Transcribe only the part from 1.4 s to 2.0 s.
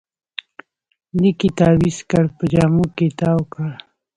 یې تاویز